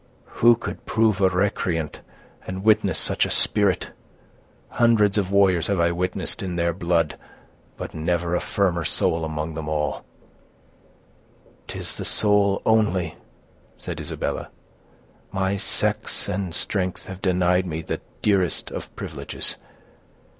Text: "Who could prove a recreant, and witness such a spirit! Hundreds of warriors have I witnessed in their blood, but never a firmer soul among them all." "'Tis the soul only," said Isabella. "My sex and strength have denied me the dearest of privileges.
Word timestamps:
"Who 0.37 0.55
could 0.55 0.87
prove 0.87 1.21
a 1.21 1.29
recreant, 1.29 1.99
and 2.47 2.63
witness 2.63 2.97
such 2.97 3.23
a 3.23 3.29
spirit! 3.29 3.91
Hundreds 4.69 5.15
of 5.19 5.31
warriors 5.31 5.67
have 5.67 5.79
I 5.79 5.91
witnessed 5.91 6.41
in 6.41 6.55
their 6.55 6.73
blood, 6.73 7.19
but 7.77 7.93
never 7.93 8.33
a 8.33 8.39
firmer 8.41 8.83
soul 8.83 9.23
among 9.23 9.53
them 9.53 9.69
all." 9.69 10.03
"'Tis 11.67 11.97
the 11.97 12.05
soul 12.05 12.63
only," 12.65 13.15
said 13.77 13.99
Isabella. 13.99 14.49
"My 15.31 15.55
sex 15.55 16.27
and 16.27 16.55
strength 16.55 17.05
have 17.05 17.21
denied 17.21 17.67
me 17.67 17.83
the 17.83 18.01
dearest 18.23 18.71
of 18.71 18.91
privileges. 18.95 19.55